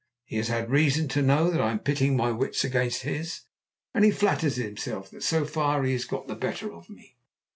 [0.25, 3.41] He has had reason to know that I am pitting my wits against his,
[3.93, 7.17] and he flatters himself that so far he has got the better of me.